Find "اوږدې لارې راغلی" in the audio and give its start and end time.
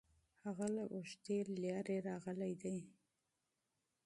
0.93-2.53